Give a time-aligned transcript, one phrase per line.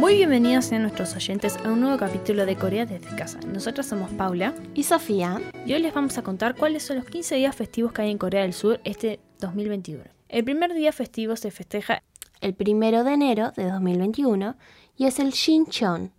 [0.00, 3.38] Muy bienvenidos a nuestros oyentes a un nuevo capítulo de Corea desde casa.
[3.46, 7.36] Nosotros somos Paula y Sofía y hoy les vamos a contar cuáles son los 15
[7.36, 10.02] días festivos que hay en Corea del Sur este 2021.
[10.30, 12.02] El primer día festivo se festeja
[12.40, 14.56] el primero de enero de 2021
[14.96, 16.12] y es el Shincheon.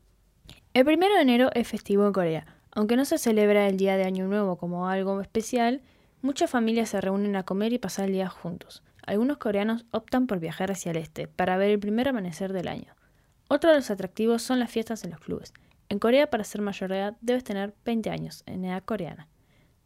[0.75, 2.45] El primero de enero es festivo en Corea.
[2.73, 5.81] Aunque no se celebra el día de Año Nuevo como algo especial,
[6.21, 8.83] muchas familias se reúnen a comer y pasar el día juntos.
[9.05, 12.95] Algunos coreanos optan por viajar hacia el este para ver el primer amanecer del año.
[13.47, 15.53] Otro de los atractivos son las fiestas en los clubes.
[15.89, 19.27] En Corea, para ser mayor de edad, debes tener 20 años, en edad coreana.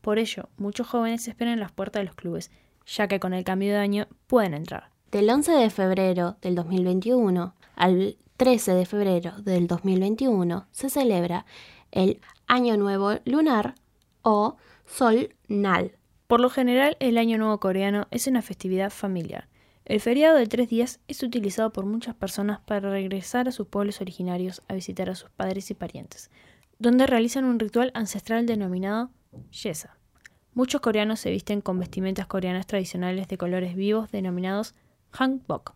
[0.02, 2.52] Por ello, muchos jóvenes esperan en las puertas de los clubes,
[2.86, 4.92] ya que con el cambio de año pueden entrar.
[5.12, 11.46] Del 11 de febrero del 2021 al 13 de febrero del 2021 se celebra
[11.92, 13.76] el Año Nuevo Lunar
[14.22, 15.94] o Sol Nal.
[16.28, 19.48] Por lo general, el Año Nuevo coreano es una festividad familiar
[19.86, 24.02] el feriado de tres días es utilizado por muchas personas para regresar a sus pueblos
[24.02, 26.32] originarios a visitar a sus padres y parientes,
[26.80, 29.12] donde realizan un ritual ancestral denominado
[29.52, 29.96] Yesa.
[30.56, 34.74] Muchos coreanos se visten con vestimentas coreanas tradicionales de colores vivos denominados
[35.12, 35.76] hanbok.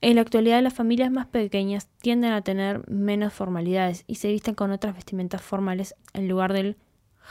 [0.00, 4.54] En la actualidad las familias más pequeñas tienden a tener menos formalidades y se visten
[4.54, 6.76] con otras vestimentas formales en lugar del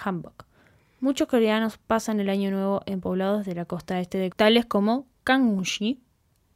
[0.03, 0.46] hanbok.
[0.99, 5.05] Muchos coreanos pasan el año nuevo en poblados de la costa este de tales como
[5.25, 5.99] Kangwon-shi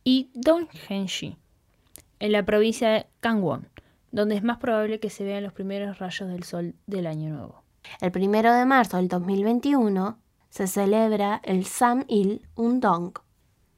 [0.03, 1.37] y Donghae-shi,
[2.19, 3.67] en la provincia de Gangwon,
[4.11, 7.63] donde es más probable que se vean los primeros rayos del sol del año nuevo.
[7.99, 10.17] El primero de marzo del 2021
[10.49, 13.13] se celebra el Sam-il Undong.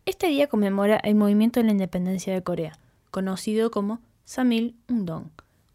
[0.05, 2.79] Este día conmemora el movimiento de la independencia de Corea,
[3.11, 5.29] conocido como Samil Undong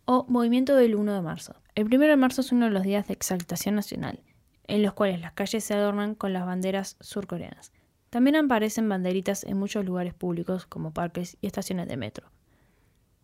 [0.06, 1.56] o Movimiento del 1 de marzo.
[1.74, 4.20] El 1 de marzo es uno de los días de exaltación nacional,
[4.68, 7.72] en los cuales las calles se adornan con las banderas surcoreanas.
[8.10, 12.30] También aparecen banderitas en muchos lugares públicos como parques y estaciones de metro.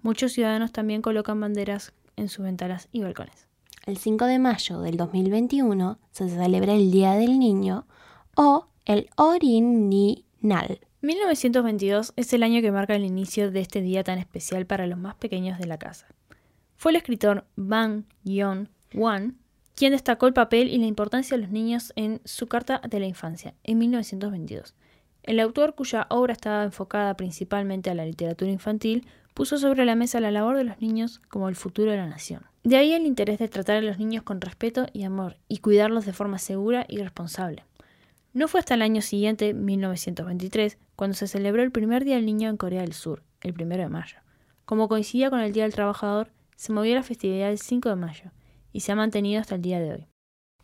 [0.02, 3.48] Muchos ciudadanos también colocan banderas en sus ventanas y balcones.
[3.86, 7.86] El 5 de mayo del 2021 se celebra el Día del Niño
[8.34, 10.80] o el Orininal.
[11.02, 14.98] 1922 es el año que marca el inicio de este día tan especial para los
[14.98, 16.06] más pequeños de la casa.
[16.76, 19.36] Fue el escritor Bang Yeon-wan
[19.74, 23.06] quien destacó el papel y la importancia de los niños en su Carta de la
[23.06, 24.74] Infancia, en 1922.
[25.22, 30.20] El autor, cuya obra estaba enfocada principalmente a la literatura infantil, puso sobre la mesa
[30.20, 32.42] la labor de los niños como el futuro de la nación.
[32.62, 36.06] De ahí el interés de tratar a los niños con respeto y amor y cuidarlos
[36.06, 37.64] de forma segura y responsable.
[38.32, 42.48] No fue hasta el año siguiente, 1923, cuando se celebró el primer Día del Niño
[42.48, 44.18] en Corea del Sur, el 1 de mayo.
[44.64, 48.30] Como coincidía con el Día del Trabajador, se movió la festividad el 5 de mayo,
[48.74, 50.08] y se ha mantenido hasta el día de hoy.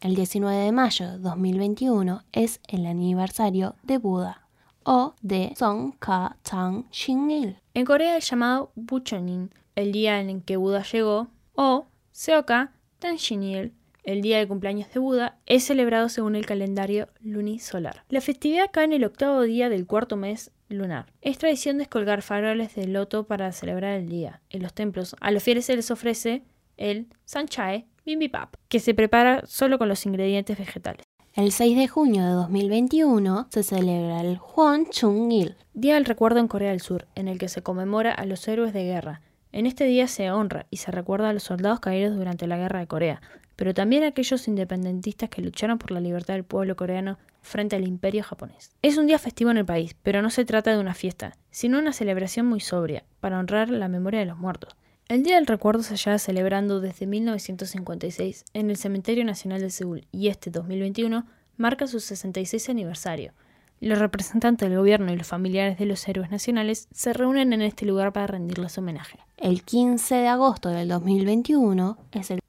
[0.02, 4.48] El 19 de mayo de 2021 es el aniversario de Buda
[4.82, 7.56] o de Songkha Chang Il.
[7.72, 13.72] En Corea es llamado Buchonin, el día en que Buda llegó, o Seoka Tanshinil,
[14.02, 18.04] el día de cumpleaños de Buda, es celebrado según el calendario lunisolar.
[18.08, 21.12] La festividad cae en el octavo día del cuarto mes lunar.
[21.20, 24.40] Es tradición descolgar faroles de loto para celebrar el día.
[24.50, 26.42] En los templos, a los fieles se les ofrece
[26.76, 31.02] el sanchae bibimbap, que se prepara solo con los ingredientes vegetales.
[31.34, 36.70] El 6 de junio de 2021 se celebra el Hwangchung-il, Día del Recuerdo en Corea
[36.70, 39.20] del Sur, en el que se conmemora a los héroes de guerra.
[39.52, 42.80] En este día se honra y se recuerda a los soldados caídos durante la Guerra
[42.80, 43.20] de Corea,
[43.54, 47.86] pero también a aquellos independentistas que lucharon por la libertad del pueblo coreano frente al
[47.86, 48.72] imperio japonés.
[48.82, 51.78] Es un día festivo en el país, pero no se trata de una fiesta, sino
[51.78, 54.76] una celebración muy sobria, para honrar la memoria de los muertos.
[55.10, 60.06] El Día del Recuerdo se lleva celebrando desde 1956 en el Cementerio Nacional de Seúl
[60.12, 61.26] y este 2021
[61.56, 63.32] marca su 66 aniversario.
[63.80, 67.86] Los representantes del gobierno y los familiares de los héroes nacionales se reúnen en este
[67.86, 69.18] lugar para rendirles homenaje.
[69.36, 72.40] El 15 de agosto del 2021 es el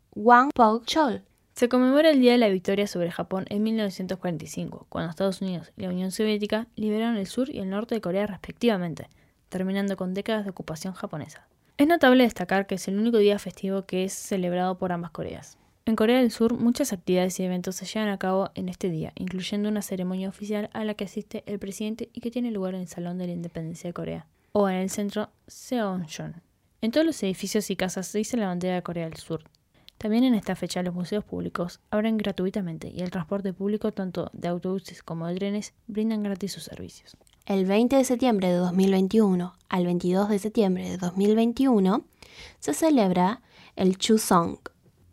[0.54, 1.24] Pok Chol.
[1.56, 5.82] Se conmemora el Día de la Victoria sobre Japón en 1945, cuando Estados Unidos y
[5.82, 9.10] la Unión Soviética liberaron el sur y el norte de Corea respectivamente,
[9.50, 11.48] terminando con décadas de ocupación japonesa.
[11.78, 15.58] Es notable destacar que es el único día festivo que es celebrado por ambas Coreas.
[15.86, 19.14] En Corea del Sur muchas actividades y eventos se llevan a cabo en este día,
[19.16, 22.82] incluyendo una ceremonia oficial a la que asiste el presidente y que tiene lugar en
[22.82, 26.44] el Salón de la Independencia de Corea, o en el centro Seonjon.
[26.82, 29.44] En todos los edificios y casas se dice la bandera de Corea del Sur.
[29.98, 34.48] También en esta fecha los museos públicos abren gratuitamente y el transporte público tanto de
[34.48, 37.18] autobuses como de trenes brindan gratis sus servicios.
[37.46, 42.06] El 20 de septiembre de 2021 al 22 de septiembre de 2021
[42.60, 43.42] se celebra
[43.76, 44.60] el Chusong.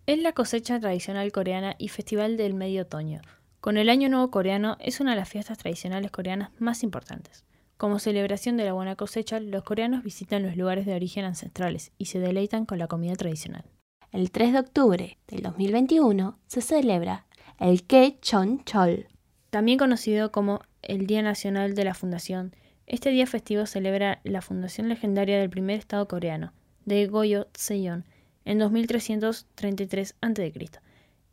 [0.07, 3.23] Es la cosecha tradicional coreana y festival del medio otoño,
[3.61, 7.45] con el Año Nuevo Coreano es una de las fiestas tradicionales coreanas más importantes.
[7.77, 12.05] Como celebración de la buena cosecha, los coreanos visitan los lugares de origen ancestrales y
[12.05, 13.65] se deleitan con la comida tradicional.
[14.13, 17.27] El 3 de octubre del 2021 se celebra
[17.59, 17.85] el
[18.21, 19.09] Chon Chol,
[19.51, 22.55] también conocido como el Día Nacional de la Fundación.
[22.87, 26.53] Este día festivo celebra la fundación legendaria del primer estado coreano,
[26.85, 28.05] de Goyo Seyon,
[28.45, 30.53] en 2333 a.C.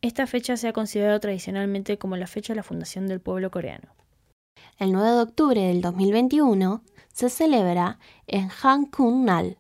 [0.02, 3.96] Esta fecha se ha considerado tradicionalmente como la fecha de la fundación del pueblo coreano.
[4.78, 6.84] El 9 de octubre del 2021
[7.14, 9.58] se celebra en Hangul-nal.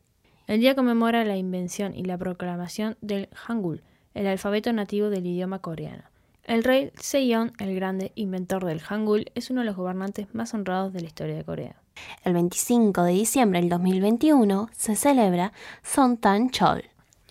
[0.48, 3.81] El día conmemora la invención y la proclamación del Hangul,
[4.13, 6.04] el alfabeto nativo del idioma coreano.
[6.46, 10.94] El rey Sejong el Grande, inventor del Hangul, es uno de los gobernantes más honrados
[10.94, 11.82] de la historia de Corea.
[12.24, 16.84] El 25 de diciembre del 2021 se celebra Sontan Chol.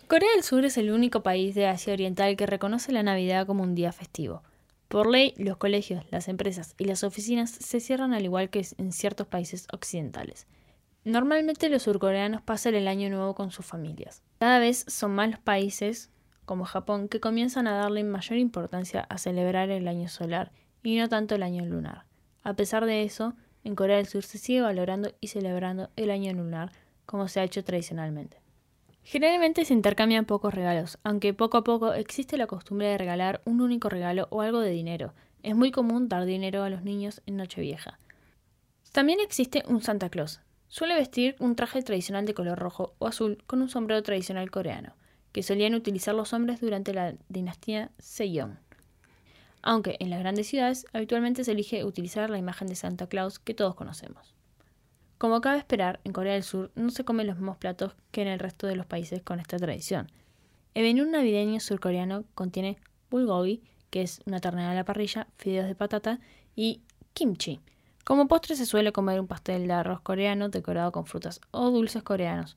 [0.09, 3.63] Corea del Sur es el único país de Asia Oriental que reconoce la Navidad como
[3.63, 4.43] un día festivo.
[4.89, 8.91] Por ley, los colegios, las empresas y las oficinas se cierran al igual que en
[8.91, 10.49] ciertos países occidentales.
[11.05, 14.23] Normalmente los surcoreanos pasan el año nuevo con sus familias.
[14.41, 16.11] Cada vez son más los países,
[16.45, 20.53] como Japón, que comienzan a darle mayor importancia a celebrar el año solar
[20.83, 22.05] y no tanto el año lunar.
[22.43, 26.33] A pesar de eso, en Corea del Sur se sigue valorando y celebrando el año
[26.33, 26.73] lunar
[27.07, 28.39] como se ha hecho tradicionalmente.
[29.03, 33.61] Generalmente se intercambian pocos regalos, aunque poco a poco existe la costumbre de regalar un
[33.61, 35.13] único regalo o algo de dinero.
[35.43, 37.99] Es muy común dar dinero a los niños en Nochevieja.
[38.93, 40.41] También existe un Santa Claus.
[40.69, 44.95] Suele vestir un traje tradicional de color rojo o azul con un sombrero tradicional coreano,
[45.35, 48.57] que solían utilizar los hombres durante la dinastía Sejong.
[49.63, 53.53] Aunque en las grandes ciudades habitualmente se elige utilizar la imagen de Santa Claus que
[53.53, 54.33] todos conocemos.
[55.19, 58.29] Como cabe esperar, en Corea del Sur no se comen los mismos platos que en
[58.29, 60.07] el resto de los países con esta tradición.
[60.73, 62.79] El menú navideño surcoreano contiene
[63.11, 63.61] bulgogi,
[63.91, 66.21] que es una ternera a la parrilla, fideos de patata
[66.55, 66.81] y
[67.13, 67.59] kimchi.
[68.05, 72.05] Como postre se suele comer un pastel de arroz coreano decorado con frutas o dulces
[72.05, 72.57] coreanos,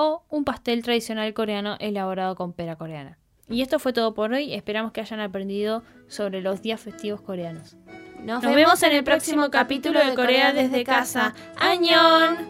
[0.00, 3.18] o un pastel tradicional coreano elaborado con pera coreana.
[3.48, 7.76] Y esto fue todo por hoy, esperamos que hayan aprendido sobre los días festivos coreanos.
[8.22, 11.34] Nos, vemos en el próximo capítulo de Corea desde casa.
[11.56, 12.48] ¡Añón!